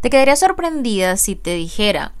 Te 0.00 0.08
quedaría 0.08 0.36
sorprendida 0.36 1.16
si 1.18 1.36
te 1.36 1.54
dijera 1.54 2.12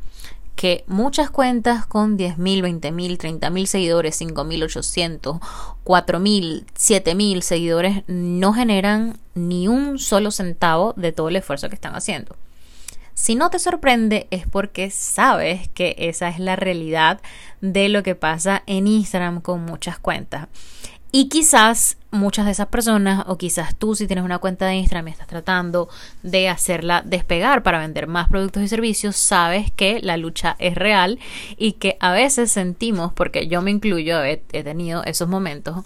que 0.54 0.84
muchas 0.86 1.30
cuentas 1.30 1.86
con 1.86 2.18
10.000, 2.18 2.36
20.000, 2.80 3.40
30.000 3.40 3.66
seguidores, 3.66 4.20
5.800, 4.20 5.40
4.000, 5.84 6.66
7.000 6.76 7.40
seguidores 7.40 8.02
no 8.06 8.52
generan 8.52 9.18
ni 9.34 9.68
un 9.68 9.98
solo 9.98 10.30
centavo 10.30 10.92
de 10.98 11.12
todo 11.12 11.30
el 11.30 11.36
esfuerzo 11.36 11.70
que 11.70 11.76
están 11.76 11.94
haciendo. 11.94 12.36
Si 13.14 13.34
no 13.34 13.48
te 13.48 13.58
sorprende 13.58 14.26
es 14.30 14.46
porque 14.46 14.90
sabes 14.90 15.68
que 15.68 15.94
esa 15.98 16.28
es 16.28 16.38
la 16.38 16.56
realidad 16.56 17.20
de 17.62 17.88
lo 17.88 18.02
que 18.02 18.14
pasa 18.14 18.62
en 18.66 18.86
Instagram 18.86 19.40
con 19.40 19.64
muchas 19.64 19.98
cuentas. 19.98 20.48
Y 21.12 21.28
quizás 21.28 21.96
muchas 22.12 22.46
de 22.46 22.52
esas 22.52 22.68
personas, 22.68 23.24
o 23.26 23.36
quizás 23.36 23.74
tú 23.76 23.94
si 23.94 24.06
tienes 24.06 24.24
una 24.24 24.38
cuenta 24.38 24.66
de 24.66 24.76
Instagram 24.76 25.08
y 25.08 25.10
estás 25.12 25.26
tratando 25.26 25.88
de 26.22 26.48
hacerla 26.48 27.02
despegar 27.04 27.62
para 27.62 27.80
vender 27.80 28.06
más 28.06 28.28
productos 28.28 28.62
y 28.62 28.68
servicios, 28.68 29.16
sabes 29.16 29.70
que 29.72 30.00
la 30.00 30.16
lucha 30.16 30.56
es 30.58 30.74
real 30.74 31.18
y 31.56 31.72
que 31.72 31.96
a 32.00 32.12
veces 32.12 32.52
sentimos, 32.52 33.12
porque 33.12 33.48
yo 33.48 33.60
me 33.62 33.70
incluyo, 33.70 34.22
he, 34.22 34.42
he 34.52 34.62
tenido 34.62 35.04
esos 35.04 35.28
momentos, 35.28 35.84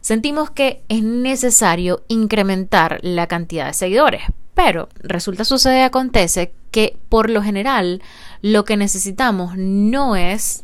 sentimos 0.00 0.50
que 0.50 0.82
es 0.88 1.02
necesario 1.02 2.02
incrementar 2.08 2.98
la 3.02 3.26
cantidad 3.26 3.66
de 3.66 3.74
seguidores. 3.74 4.22
Pero 4.54 4.88
resulta, 5.02 5.44
sucede, 5.44 5.82
acontece 5.82 6.52
que 6.70 6.96
por 7.08 7.28
lo 7.28 7.42
general 7.42 8.02
lo 8.40 8.64
que 8.64 8.76
necesitamos 8.76 9.56
no 9.56 10.14
es 10.14 10.62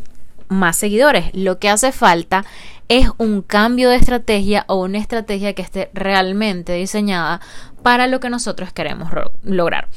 más 0.50 0.76
seguidores. 0.76 1.30
Lo 1.32 1.58
que 1.58 1.70
hace 1.70 1.92
falta 1.92 2.44
es 2.88 3.08
un 3.16 3.40
cambio 3.40 3.88
de 3.88 3.96
estrategia 3.96 4.64
o 4.66 4.82
una 4.82 4.98
estrategia 4.98 5.54
que 5.54 5.62
esté 5.62 5.90
realmente 5.94 6.74
diseñada 6.74 7.40
para 7.82 8.08
lo 8.08 8.20
que 8.20 8.28
nosotros 8.28 8.72
queremos 8.72 9.10
lograr. 9.42 9.88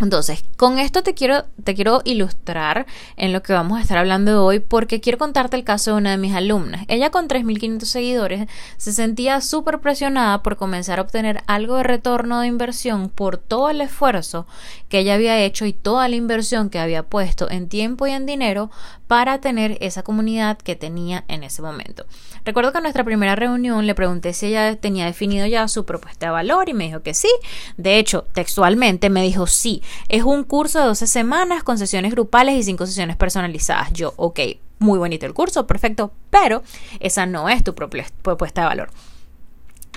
Entonces, 0.00 0.44
con 0.56 0.78
esto 0.78 1.02
te 1.02 1.14
quiero, 1.14 1.44
te 1.64 1.74
quiero 1.74 2.02
ilustrar 2.04 2.86
en 3.16 3.32
lo 3.32 3.42
que 3.42 3.52
vamos 3.52 3.78
a 3.78 3.82
estar 3.82 3.98
hablando 3.98 4.44
hoy 4.44 4.60
porque 4.60 5.00
quiero 5.00 5.18
contarte 5.18 5.56
el 5.56 5.64
caso 5.64 5.90
de 5.90 5.96
una 5.96 6.12
de 6.12 6.18
mis 6.18 6.34
alumnas. 6.34 6.84
Ella 6.86 7.10
con 7.10 7.26
3.500 7.26 7.84
seguidores 7.84 8.48
se 8.76 8.92
sentía 8.92 9.40
súper 9.40 9.80
presionada 9.80 10.42
por 10.42 10.56
comenzar 10.56 11.00
a 11.00 11.02
obtener 11.02 11.42
algo 11.46 11.76
de 11.76 11.82
retorno 11.82 12.40
de 12.40 12.46
inversión 12.46 13.08
por 13.08 13.38
todo 13.38 13.70
el 13.70 13.80
esfuerzo 13.80 14.46
que 14.88 15.00
ella 15.00 15.14
había 15.14 15.40
hecho 15.40 15.66
y 15.66 15.72
toda 15.72 16.08
la 16.08 16.16
inversión 16.16 16.70
que 16.70 16.78
había 16.78 17.02
puesto 17.02 17.50
en 17.50 17.68
tiempo 17.68 18.06
y 18.06 18.12
en 18.12 18.24
dinero 18.24 18.70
para 19.08 19.40
tener 19.40 19.78
esa 19.80 20.02
comunidad 20.02 20.58
que 20.58 20.76
tenía 20.76 21.24
en 21.28 21.42
ese 21.42 21.62
momento. 21.62 22.06
Recuerdo 22.44 22.72
que 22.72 22.78
en 22.78 22.84
nuestra 22.84 23.04
primera 23.04 23.34
reunión 23.34 23.86
le 23.86 23.94
pregunté 23.94 24.32
si 24.32 24.46
ella 24.46 24.76
tenía 24.76 25.06
definido 25.06 25.46
ya 25.46 25.66
su 25.66 25.84
propuesta 25.84 26.26
de 26.26 26.32
valor 26.32 26.68
y 26.68 26.74
me 26.74 26.84
dijo 26.84 27.02
que 27.02 27.14
sí. 27.14 27.30
De 27.76 27.98
hecho, 27.98 28.26
textualmente 28.32 29.10
me 29.10 29.22
dijo 29.22 29.46
sí 29.46 29.82
es 30.08 30.22
un 30.22 30.44
curso 30.44 30.78
de 30.78 30.86
12 30.86 31.06
semanas 31.06 31.62
con 31.62 31.78
sesiones 31.78 32.12
grupales 32.12 32.56
y 32.56 32.62
5 32.62 32.86
sesiones 32.86 33.16
personalizadas. 33.16 33.92
Yo, 33.92 34.14
ok, 34.16 34.40
muy 34.78 34.98
bonito 34.98 35.26
el 35.26 35.34
curso, 35.34 35.66
perfecto, 35.66 36.12
pero 36.30 36.62
esa 37.00 37.26
no 37.26 37.48
es 37.48 37.64
tu 37.64 37.74
propuesta 37.74 38.62
de 38.62 38.66
valor. 38.66 38.90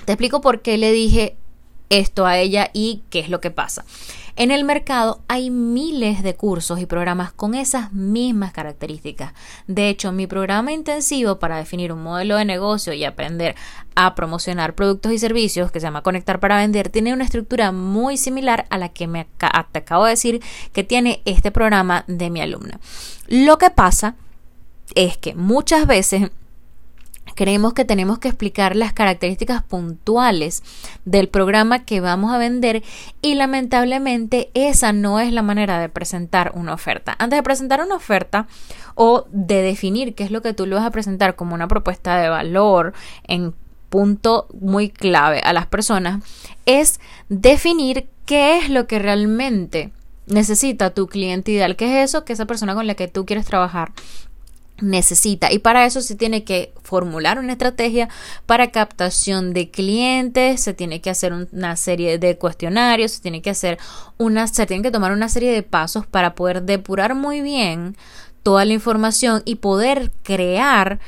Te 0.05 0.13
explico 0.13 0.41
por 0.41 0.61
qué 0.61 0.77
le 0.77 0.91
dije 0.91 1.37
esto 1.91 2.25
a 2.25 2.39
ella 2.39 2.71
y 2.73 3.03
qué 3.11 3.19
es 3.19 3.29
lo 3.29 3.39
que 3.39 3.51
pasa. 3.51 3.85
En 4.37 4.49
el 4.49 4.63
mercado 4.63 5.19
hay 5.27 5.49
miles 5.49 6.23
de 6.23 6.35
cursos 6.35 6.79
y 6.79 6.85
programas 6.85 7.33
con 7.33 7.53
esas 7.53 7.91
mismas 7.91 8.53
características. 8.53 9.33
De 9.67 9.89
hecho, 9.89 10.13
mi 10.13 10.25
programa 10.25 10.71
intensivo 10.71 11.37
para 11.37 11.57
definir 11.57 11.91
un 11.91 12.01
modelo 12.01 12.37
de 12.37 12.45
negocio 12.45 12.93
y 12.93 13.03
aprender 13.03 13.55
a 13.93 14.15
promocionar 14.15 14.73
productos 14.73 15.11
y 15.11 15.19
servicios 15.19 15.69
que 15.71 15.81
se 15.81 15.87
llama 15.87 16.01
Conectar 16.01 16.39
para 16.39 16.57
Vender 16.57 16.89
tiene 16.89 17.13
una 17.13 17.25
estructura 17.25 17.73
muy 17.73 18.15
similar 18.15 18.65
a 18.69 18.77
la 18.77 18.89
que 18.89 19.07
me 19.07 19.27
acabo 19.41 20.05
de 20.05 20.11
decir 20.11 20.41
que 20.71 20.85
tiene 20.85 21.21
este 21.25 21.51
programa 21.51 22.05
de 22.07 22.29
mi 22.29 22.41
alumna. 22.41 22.79
Lo 23.27 23.57
que 23.57 23.69
pasa 23.69 24.15
es 24.95 25.17
que 25.17 25.35
muchas 25.35 25.87
veces 25.87 26.31
creemos 27.35 27.73
que 27.73 27.85
tenemos 27.85 28.19
que 28.19 28.27
explicar 28.27 28.75
las 28.75 28.93
características 28.93 29.63
puntuales 29.63 30.63
del 31.05 31.29
programa 31.29 31.85
que 31.85 32.01
vamos 32.01 32.33
a 32.33 32.37
vender 32.37 32.83
y 33.21 33.35
lamentablemente 33.35 34.49
esa 34.53 34.93
no 34.93 35.19
es 35.19 35.31
la 35.33 35.41
manera 35.41 35.79
de 35.79 35.89
presentar 35.89 36.51
una 36.55 36.73
oferta. 36.73 37.15
Antes 37.19 37.37
de 37.37 37.43
presentar 37.43 37.81
una 37.81 37.95
oferta 37.95 38.47
o 38.95 39.25
de 39.31 39.61
definir 39.61 40.15
qué 40.15 40.23
es 40.23 40.31
lo 40.31 40.41
que 40.41 40.53
tú 40.53 40.65
le 40.65 40.75
vas 40.75 40.85
a 40.85 40.91
presentar 40.91 41.35
como 41.35 41.55
una 41.55 41.67
propuesta 41.67 42.19
de 42.19 42.29
valor 42.29 42.93
en 43.27 43.53
punto 43.89 44.47
muy 44.59 44.89
clave 44.89 45.41
a 45.41 45.51
las 45.51 45.67
personas 45.67 46.23
es 46.65 46.99
definir 47.27 48.07
qué 48.25 48.57
es 48.57 48.69
lo 48.69 48.87
que 48.87 48.99
realmente 48.99 49.91
necesita 50.27 50.91
tu 50.91 51.07
cliente 51.07 51.51
ideal, 51.51 51.75
qué 51.75 52.01
es 52.01 52.09
eso 52.09 52.23
que 52.23 52.33
esa 52.33 52.45
persona 52.45 52.73
con 52.73 52.87
la 52.87 52.95
que 52.95 53.09
tú 53.09 53.25
quieres 53.25 53.45
trabajar 53.45 53.91
necesita. 54.81 55.51
Y 55.51 55.59
para 55.59 55.85
eso 55.85 56.01
se 56.01 56.15
tiene 56.15 56.43
que 56.43 56.73
formular 56.83 57.39
una 57.39 57.53
estrategia 57.53 58.09
para 58.45 58.71
captación 58.71 59.53
de 59.53 59.69
clientes 59.69 60.61
se 60.61 60.73
tiene 60.73 61.01
que 61.01 61.09
hacer 61.09 61.33
una 61.33 61.75
serie 61.75 62.17
de 62.17 62.37
cuestionarios 62.37 63.11
se 63.11 63.21
tiene 63.21 63.41
que 63.41 63.49
hacer 63.49 63.77
una 64.17 64.47
se 64.47 64.65
tiene 64.65 64.83
que 64.83 64.91
tomar 64.91 65.11
una 65.11 65.29
serie 65.29 65.51
de 65.51 65.63
pasos 65.63 66.05
para 66.05 66.35
poder 66.35 66.63
depurar 66.63 67.15
muy 67.15 67.41
bien 67.41 67.95
toda 68.43 68.65
la 68.65 68.73
información 68.73 69.41
y 69.45 69.55
poder 69.55 70.11
crear 70.23 70.99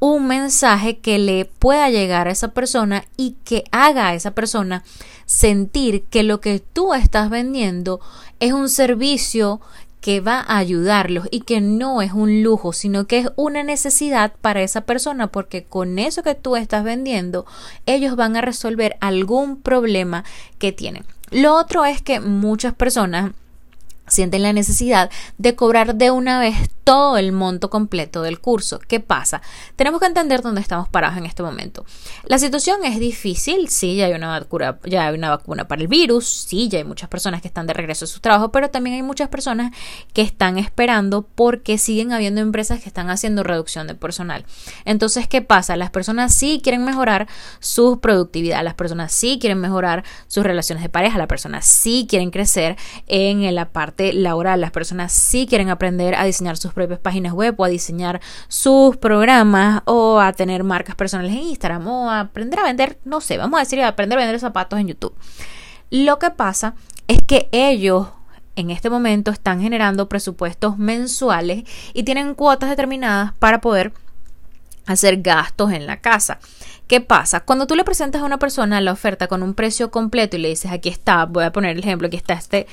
un 0.00 0.26
mensaje 0.26 0.98
que 0.98 1.18
le 1.18 1.44
pueda 1.44 1.90
llegar 1.90 2.26
a 2.26 2.30
esa 2.30 2.48
persona 2.48 3.04
y 3.18 3.36
que 3.44 3.64
haga 3.70 4.08
a 4.08 4.14
esa 4.14 4.30
persona 4.30 4.82
sentir 5.26 6.04
que 6.04 6.22
lo 6.22 6.40
que 6.40 6.58
tú 6.58 6.94
estás 6.94 7.28
vendiendo 7.28 8.00
es 8.40 8.54
un 8.54 8.70
servicio 8.70 9.60
que 10.00 10.20
va 10.20 10.40
a 10.40 10.58
ayudarlos 10.58 11.28
y 11.30 11.40
que 11.40 11.60
no 11.60 12.02
es 12.02 12.12
un 12.12 12.42
lujo, 12.42 12.72
sino 12.72 13.06
que 13.06 13.18
es 13.18 13.28
una 13.36 13.62
necesidad 13.62 14.32
para 14.40 14.62
esa 14.62 14.82
persona 14.82 15.26
porque 15.26 15.64
con 15.64 15.98
eso 15.98 16.22
que 16.22 16.34
tú 16.34 16.56
estás 16.56 16.84
vendiendo, 16.84 17.46
ellos 17.86 18.16
van 18.16 18.36
a 18.36 18.40
resolver 18.40 18.96
algún 19.00 19.60
problema 19.60 20.24
que 20.58 20.72
tienen. 20.72 21.04
Lo 21.30 21.54
otro 21.54 21.84
es 21.84 22.02
que 22.02 22.18
muchas 22.20 22.74
personas 22.74 23.32
sienten 24.10 24.42
la 24.42 24.52
necesidad 24.52 25.10
de 25.38 25.54
cobrar 25.54 25.94
de 25.94 26.10
una 26.10 26.38
vez 26.38 26.56
todo 26.84 27.18
el 27.18 27.32
monto 27.32 27.70
completo 27.70 28.22
del 28.22 28.40
curso. 28.40 28.80
¿Qué 28.80 29.00
pasa? 29.00 29.42
Tenemos 29.76 30.00
que 30.00 30.06
entender 30.06 30.42
dónde 30.42 30.60
estamos 30.60 30.88
parados 30.88 31.18
en 31.18 31.26
este 31.26 31.42
momento. 31.42 31.84
La 32.24 32.38
situación 32.38 32.84
es 32.84 32.98
difícil, 32.98 33.68
sí, 33.68 33.96
ya 33.96 34.06
hay 34.06 34.12
una 34.12 34.28
vacuna, 34.28 34.78
ya 34.84 35.06
hay 35.06 35.14
una 35.14 35.30
vacuna 35.30 35.68
para 35.68 35.82
el 35.82 35.88
virus, 35.88 36.26
sí, 36.26 36.68
ya 36.68 36.78
hay 36.78 36.84
muchas 36.84 37.08
personas 37.08 37.42
que 37.42 37.48
están 37.48 37.66
de 37.66 37.74
regreso 37.74 38.06
a 38.06 38.08
su 38.08 38.20
trabajo, 38.20 38.50
pero 38.50 38.70
también 38.70 38.96
hay 38.96 39.02
muchas 39.02 39.28
personas 39.28 39.72
que 40.12 40.22
están 40.22 40.58
esperando 40.58 41.22
porque 41.34 41.78
siguen 41.78 42.12
habiendo 42.12 42.40
empresas 42.40 42.80
que 42.82 42.88
están 42.88 43.08
haciendo 43.10 43.42
reducción 43.42 43.86
de 43.86 43.94
personal. 43.94 44.44
Entonces, 44.84 45.28
¿qué 45.28 45.42
pasa? 45.42 45.76
Las 45.76 45.90
personas 45.90 46.34
sí 46.34 46.60
quieren 46.62 46.84
mejorar 46.84 47.28
su 47.60 48.00
productividad, 48.00 48.64
las 48.64 48.74
personas 48.74 49.12
sí 49.12 49.38
quieren 49.40 49.60
mejorar 49.60 50.04
sus 50.26 50.44
relaciones 50.44 50.82
de 50.82 50.88
pareja, 50.88 51.18
las 51.18 51.28
personas 51.28 51.66
sí 51.66 52.06
quieren 52.08 52.30
crecer 52.30 52.76
en 53.06 53.54
la 53.54 53.70
parte 53.70 53.99
laboral, 54.12 54.60
las 54.60 54.70
personas 54.70 55.12
sí 55.12 55.46
quieren 55.46 55.68
aprender 55.68 56.14
a 56.14 56.24
diseñar 56.24 56.56
sus 56.56 56.72
propias 56.72 56.98
páginas 56.98 57.32
web 57.32 57.54
o 57.58 57.64
a 57.64 57.68
diseñar 57.68 58.20
sus 58.48 58.96
programas 58.96 59.82
o 59.84 60.20
a 60.20 60.32
tener 60.32 60.64
marcas 60.64 60.96
personales 60.96 61.32
en 61.32 61.40
Instagram 61.40 61.86
o 61.86 62.10
a 62.10 62.20
aprender 62.20 62.58
a 62.60 62.64
vender, 62.64 62.98
no 63.04 63.20
sé, 63.20 63.38
vamos 63.38 63.58
a 63.58 63.62
decir, 63.62 63.80
a 63.80 63.88
aprender 63.88 64.18
a 64.18 64.22
vender 64.22 64.40
zapatos 64.40 64.78
en 64.78 64.88
YouTube. 64.88 65.14
Lo 65.90 66.18
que 66.18 66.30
pasa 66.30 66.74
es 67.08 67.18
que 67.26 67.48
ellos 67.52 68.08
en 68.56 68.70
este 68.70 68.90
momento 68.90 69.30
están 69.30 69.60
generando 69.60 70.08
presupuestos 70.08 70.78
mensuales 70.78 71.64
y 71.94 72.02
tienen 72.02 72.34
cuotas 72.34 72.70
determinadas 72.70 73.32
para 73.34 73.60
poder 73.60 73.92
hacer 74.86 75.22
gastos 75.22 75.72
en 75.72 75.86
la 75.86 76.00
casa. 76.00 76.38
¿Qué 76.86 77.00
pasa? 77.00 77.40
Cuando 77.40 77.68
tú 77.68 77.76
le 77.76 77.84
presentas 77.84 78.22
a 78.22 78.24
una 78.24 78.38
persona 78.38 78.80
la 78.80 78.92
oferta 78.92 79.28
con 79.28 79.44
un 79.44 79.54
precio 79.54 79.92
completo 79.92 80.36
y 80.36 80.40
le 80.40 80.48
dices, 80.48 80.72
aquí 80.72 80.88
está, 80.88 81.24
voy 81.24 81.44
a 81.44 81.52
poner 81.52 81.76
el 81.76 81.78
ejemplo, 81.78 82.08
aquí 82.08 82.16
está 82.16 82.34
este 82.34 82.66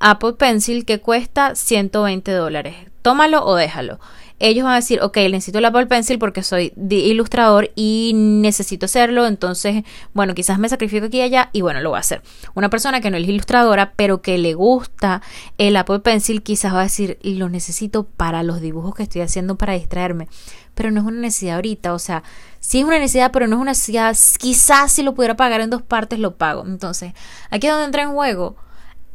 Apple 0.00 0.34
Pencil 0.34 0.84
que 0.84 1.00
cuesta 1.00 1.54
120 1.54 2.32
dólares. 2.32 2.76
Tómalo 3.02 3.44
o 3.44 3.54
déjalo. 3.54 3.98
Ellos 4.40 4.62
van 4.62 4.74
a 4.74 4.76
decir, 4.76 5.00
ok, 5.02 5.16
necesito 5.16 5.58
el 5.58 5.64
Apple 5.64 5.86
Pencil 5.86 6.20
porque 6.20 6.44
soy 6.44 6.72
ilustrador 6.88 7.72
y 7.74 8.12
necesito 8.14 8.86
hacerlo, 8.86 9.26
entonces, 9.26 9.82
bueno, 10.12 10.32
quizás 10.34 10.60
me 10.60 10.68
sacrifico 10.68 11.06
aquí 11.06 11.18
y 11.18 11.22
allá 11.22 11.50
y 11.52 11.60
bueno, 11.60 11.80
lo 11.80 11.90
voy 11.90 11.96
a 11.96 12.00
hacer. 12.00 12.22
Una 12.54 12.70
persona 12.70 13.00
que 13.00 13.10
no 13.10 13.16
es 13.16 13.28
ilustradora, 13.28 13.94
pero 13.96 14.22
que 14.22 14.38
le 14.38 14.54
gusta 14.54 15.22
el 15.58 15.76
Apple 15.76 16.00
Pencil, 16.00 16.44
quizás 16.44 16.72
va 16.72 16.80
a 16.80 16.84
decir, 16.84 17.18
lo 17.24 17.48
necesito 17.48 18.04
para 18.04 18.44
los 18.44 18.60
dibujos 18.60 18.94
que 18.94 19.02
estoy 19.02 19.22
haciendo 19.22 19.58
para 19.58 19.72
distraerme, 19.72 20.28
pero 20.76 20.92
no 20.92 21.00
es 21.00 21.06
una 21.06 21.20
necesidad 21.20 21.56
ahorita, 21.56 21.92
o 21.92 21.98
sea, 21.98 22.22
sí 22.60 22.78
es 22.78 22.84
una 22.84 23.00
necesidad, 23.00 23.32
pero 23.32 23.48
no 23.48 23.56
es 23.56 23.62
una 23.62 23.72
necesidad, 23.72 24.16
quizás 24.38 24.92
si 24.92 25.02
lo 25.02 25.16
pudiera 25.16 25.36
pagar 25.36 25.62
en 25.62 25.70
dos 25.70 25.82
partes, 25.82 26.20
lo 26.20 26.36
pago. 26.36 26.64
Entonces, 26.64 27.12
aquí 27.50 27.66
es 27.66 27.72
donde 27.72 27.86
entra 27.86 28.02
en 28.02 28.12
juego 28.12 28.56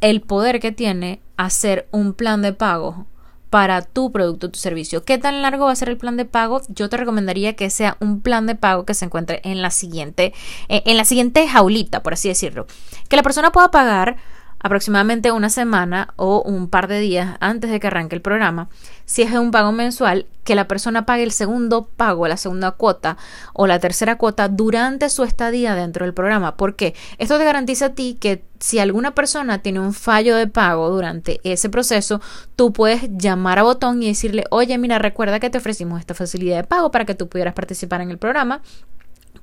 el 0.03 0.19
poder 0.19 0.59
que 0.59 0.73
tiene 0.73 1.21
hacer 1.37 1.87
un 1.91 2.13
plan 2.13 2.41
de 2.41 2.51
pago 2.51 3.07
para 3.49 3.83
tu 3.83 4.11
producto 4.11 4.47
o 4.47 4.49
tu 4.49 4.59
servicio. 4.59 5.05
¿Qué 5.05 5.17
tan 5.17 5.41
largo 5.41 5.65
va 5.65 5.71
a 5.71 5.75
ser 5.77 5.87
el 5.87 5.97
plan 5.97 6.17
de 6.17 6.25
pago? 6.25 6.61
Yo 6.67 6.89
te 6.89 6.97
recomendaría 6.97 7.55
que 7.55 7.69
sea 7.69 7.95
un 8.01 8.19
plan 8.19 8.45
de 8.45 8.55
pago 8.55 8.85
que 8.85 8.95
se 8.95 9.05
encuentre 9.05 9.39
en 9.45 9.61
la 9.61 9.71
siguiente, 9.71 10.33
eh, 10.67 10.83
en 10.85 10.97
la 10.97 11.05
siguiente 11.05 11.47
jaulita, 11.47 12.03
por 12.03 12.13
así 12.13 12.27
decirlo. 12.27 12.67
Que 13.07 13.15
la 13.15 13.23
persona 13.23 13.53
pueda 13.53 13.71
pagar 13.71 14.17
aproximadamente 14.63 15.31
una 15.31 15.49
semana 15.49 16.13
o 16.15 16.41
un 16.41 16.69
par 16.69 16.87
de 16.87 16.99
días 16.99 17.37
antes 17.41 17.69
de 17.69 17.79
que 17.79 17.87
arranque 17.87 18.15
el 18.15 18.21
programa, 18.21 18.69
si 19.05 19.21
es 19.21 19.31
un 19.33 19.51
pago 19.51 19.71
mensual, 19.73 20.25
que 20.43 20.55
la 20.55 20.67
persona 20.67 21.05
pague 21.05 21.23
el 21.23 21.31
segundo 21.31 21.89
pago, 21.95 22.27
la 22.27 22.37
segunda 22.37 22.71
cuota 22.71 23.17
o 23.53 23.67
la 23.67 23.79
tercera 23.79 24.17
cuota 24.17 24.47
durante 24.47 25.09
su 25.09 25.23
estadía 25.23 25.75
dentro 25.75 26.05
del 26.05 26.13
programa. 26.13 26.55
porque 26.55 26.95
Esto 27.17 27.37
te 27.37 27.43
garantiza 27.43 27.87
a 27.87 27.89
ti 27.93 28.17
que 28.19 28.43
si 28.59 28.79
alguna 28.79 29.13
persona 29.13 29.61
tiene 29.61 29.81
un 29.81 29.93
fallo 29.93 30.37
de 30.37 30.47
pago 30.47 30.89
durante 30.89 31.41
ese 31.43 31.69
proceso, 31.69 32.21
tú 32.55 32.71
puedes 32.71 33.09
llamar 33.17 33.59
a 33.59 33.63
botón 33.63 34.01
y 34.01 34.07
decirle, 34.07 34.45
oye, 34.49 34.77
mira, 34.77 34.99
recuerda 34.99 35.41
que 35.41 35.49
te 35.49 35.57
ofrecimos 35.57 35.99
esta 35.99 36.13
facilidad 36.13 36.57
de 36.57 36.63
pago 36.63 36.89
para 36.89 37.03
que 37.03 37.15
tú 37.15 37.27
pudieras 37.27 37.53
participar 37.53 37.99
en 37.99 38.09
el 38.09 38.17
programa 38.17 38.61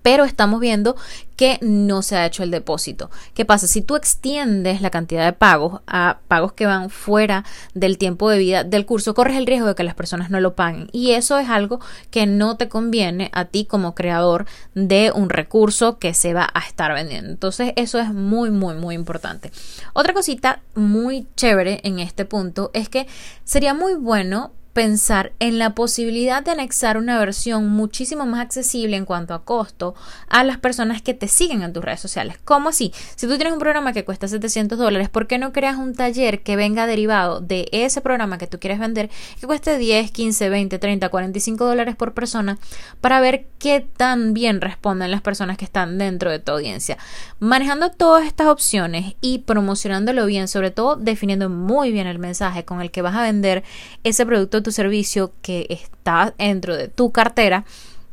pero 0.02 0.24
estamos 0.24 0.60
viendo 0.60 0.96
que 1.36 1.58
no 1.62 2.02
se 2.02 2.16
ha 2.16 2.26
hecho 2.26 2.42
el 2.42 2.50
depósito. 2.50 3.10
¿Qué 3.32 3.46
pasa? 3.46 3.66
Si 3.66 3.80
tú 3.80 3.96
extiendes 3.96 4.82
la 4.82 4.90
cantidad 4.90 5.24
de 5.24 5.32
pagos 5.32 5.80
a 5.86 6.18
pagos 6.28 6.52
que 6.52 6.66
van 6.66 6.90
fuera 6.90 7.46
del 7.72 7.96
tiempo 7.96 8.28
de 8.28 8.38
vida 8.38 8.62
del 8.62 8.84
curso, 8.84 9.14
corres 9.14 9.38
el 9.38 9.46
riesgo 9.46 9.68
de 9.68 9.74
que 9.74 9.82
las 9.82 9.94
personas 9.94 10.28
no 10.28 10.38
lo 10.40 10.54
paguen. 10.54 10.90
Y 10.92 11.12
eso 11.12 11.38
es 11.38 11.48
algo 11.48 11.80
que 12.10 12.26
no 12.26 12.58
te 12.58 12.68
conviene 12.68 13.30
a 13.32 13.46
ti 13.46 13.64
como 13.64 13.94
creador 13.94 14.44
de 14.74 15.12
un 15.14 15.30
recurso 15.30 15.98
que 15.98 16.12
se 16.12 16.34
va 16.34 16.50
a 16.52 16.60
estar 16.60 16.92
vendiendo. 16.92 17.30
Entonces, 17.30 17.72
eso 17.76 17.98
es 17.98 18.12
muy, 18.12 18.50
muy, 18.50 18.74
muy 18.74 18.94
importante. 18.94 19.50
Otra 19.94 20.12
cosita 20.12 20.60
muy 20.74 21.26
chévere 21.36 21.80
en 21.84 22.00
este 22.00 22.26
punto 22.26 22.70
es 22.74 22.90
que 22.90 23.06
sería 23.44 23.72
muy 23.72 23.94
bueno 23.94 24.52
pensar 24.72 25.32
en 25.40 25.58
la 25.58 25.74
posibilidad 25.74 26.44
de 26.44 26.52
anexar 26.52 26.96
una 26.96 27.18
versión 27.18 27.68
muchísimo 27.68 28.24
más 28.26 28.40
accesible 28.40 28.96
en 28.96 29.04
cuanto 29.04 29.34
a 29.34 29.44
costo 29.44 29.94
a 30.28 30.44
las 30.44 30.58
personas 30.58 31.02
que 31.02 31.12
te 31.12 31.28
siguen 31.28 31.62
en 31.62 31.72
tus 31.72 31.84
redes 31.84 32.00
sociales. 32.00 32.38
¿Cómo 32.44 32.68
así? 32.68 32.92
Si 33.16 33.26
tú 33.26 33.34
tienes 33.36 33.52
un 33.52 33.58
programa 33.58 33.92
que 33.92 34.04
cuesta 34.04 34.28
700 34.28 34.78
dólares, 34.78 35.08
¿por 35.08 35.26
qué 35.26 35.38
no 35.38 35.52
creas 35.52 35.76
un 35.76 35.94
taller 35.94 36.42
que 36.42 36.56
venga 36.56 36.86
derivado 36.86 37.40
de 37.40 37.68
ese 37.72 38.00
programa 38.00 38.38
que 38.38 38.46
tú 38.46 38.60
quieres 38.60 38.78
vender 38.78 39.10
que 39.40 39.46
cueste 39.46 39.76
10, 39.76 40.12
15, 40.12 40.48
20, 40.48 40.78
30, 40.78 41.08
45 41.08 41.64
dólares 41.64 41.96
por 41.96 42.14
persona 42.14 42.58
para 43.00 43.20
ver 43.20 43.46
qué 43.58 43.80
tan 43.96 44.34
bien 44.34 44.60
responden 44.60 45.10
las 45.10 45.20
personas 45.20 45.56
que 45.56 45.64
están 45.64 45.98
dentro 45.98 46.30
de 46.30 46.38
tu 46.38 46.52
audiencia? 46.52 46.96
Manejando 47.40 47.90
todas 47.90 48.24
estas 48.24 48.46
opciones 48.46 49.16
y 49.20 49.38
promocionándolo 49.38 50.26
bien, 50.26 50.46
sobre 50.46 50.70
todo 50.70 50.96
definiendo 50.96 51.48
muy 51.48 51.90
bien 51.90 52.06
el 52.06 52.18
mensaje 52.18 52.64
con 52.64 52.80
el 52.80 52.90
que 52.90 53.02
vas 53.02 53.16
a 53.16 53.22
vender 53.22 53.64
ese 54.04 54.24
producto 54.24 54.59
tu 54.62 54.72
servicio 54.72 55.32
que 55.42 55.66
está 55.68 56.34
dentro 56.38 56.76
de 56.76 56.88
tu 56.88 57.10
cartera 57.12 57.64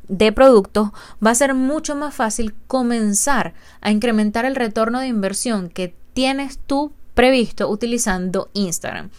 de 0.07 0.31
productos, 0.31 0.89
va 1.25 1.31
a 1.31 1.35
ser 1.35 1.53
mucho 1.53 1.95
más 1.95 2.13
fácil 2.15 2.53
comenzar 2.67 3.53
a 3.81 3.91
incrementar 3.91 4.45
el 4.45 4.55
retorno 4.55 4.99
de 4.99 5.07
inversión 5.07 5.69
que 5.69 5.93
tienes 6.13 6.59
tú 6.65 6.91
previsto 7.13 7.69
utilizando 7.69 8.49
Instagram. 8.53 9.09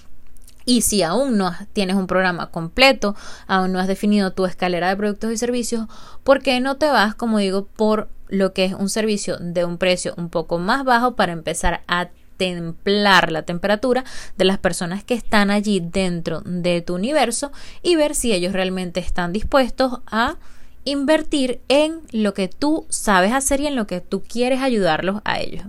Y 0.65 0.83
si 0.83 1.03
aún 1.03 1.39
no 1.39 1.55
tienes 1.73 1.97
un 1.97 2.07
programa 2.07 2.51
completo, 2.51 3.17
aún 3.47 3.73
no 3.73 3.79
has 3.79 3.89
definido 3.89 4.33
tu 4.33 4.45
escalera 4.45 4.89
de 4.89 4.97
productos 4.97 5.33
y 5.33 5.39
servicios, 5.39 5.87
¿por 6.25 6.43
qué 6.43 6.61
no 6.61 6.77
te 6.77 6.87
vas, 6.87 7.15
como 7.15 7.39
digo, 7.39 7.65
por 7.65 8.09
lo 8.29 8.53
que 8.53 8.67
es 8.67 8.75
un 8.75 8.91
servicio 8.91 9.39
de 9.39 9.65
un 9.65 9.79
precio 9.79 10.13
un 10.17 10.29
poco 10.29 10.59
más 10.59 10.85
bajo 10.85 11.17
para 11.17 11.33
empezar 11.33 11.83
a 11.89 12.11
templar 12.39 13.31
la 13.31 13.43
temperatura 13.43 14.05
de 14.39 14.45
las 14.47 14.59
personas 14.59 15.05
que 15.05 15.13
están 15.13 15.51
allí 15.51 15.81
dentro 15.81 16.41
de 16.47 16.81
tu 16.81 16.95
universo 16.95 17.53
y 17.83 17.97
ver 17.97 18.15
si 18.15 18.33
ellos 18.33 18.55
realmente 18.55 19.01
están 19.01 19.35
dispuestos 19.35 20.01
a 20.07 20.37
invertir 20.85 21.61
en 21.69 22.01
lo 22.13 22.33
que 22.33 22.49
tú 22.49 22.87
sabes 22.89 23.33
hacer 23.35 23.61
y 23.61 23.67
en 23.67 23.77
lo 23.77 23.87
que 23.87 24.01
tú 24.01 24.23
quieres 24.23 24.63
ayudarlos 24.63 25.21
a 25.25 25.39
ellos. 25.41 25.65